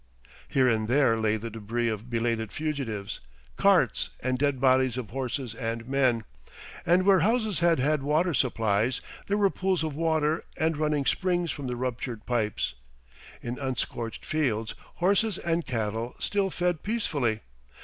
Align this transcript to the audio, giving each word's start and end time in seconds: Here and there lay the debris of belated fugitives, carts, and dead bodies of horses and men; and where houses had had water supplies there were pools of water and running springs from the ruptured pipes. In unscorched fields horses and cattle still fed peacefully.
Here 0.47 0.67
and 0.67 0.87
there 0.87 1.15
lay 1.19 1.37
the 1.37 1.51
debris 1.51 1.87
of 1.87 2.09
belated 2.09 2.51
fugitives, 2.51 3.19
carts, 3.55 4.09
and 4.21 4.39
dead 4.39 4.59
bodies 4.59 4.97
of 4.97 5.11
horses 5.11 5.53
and 5.53 5.87
men; 5.87 6.23
and 6.87 7.03
where 7.05 7.19
houses 7.19 7.59
had 7.59 7.77
had 7.77 8.01
water 8.01 8.33
supplies 8.33 8.99
there 9.27 9.37
were 9.37 9.51
pools 9.51 9.83
of 9.83 9.95
water 9.95 10.43
and 10.57 10.75
running 10.75 11.05
springs 11.05 11.51
from 11.51 11.67
the 11.67 11.75
ruptured 11.75 12.25
pipes. 12.25 12.73
In 13.43 13.59
unscorched 13.59 14.25
fields 14.25 14.73
horses 14.95 15.37
and 15.37 15.67
cattle 15.67 16.15
still 16.17 16.49
fed 16.49 16.81
peacefully. 16.81 17.41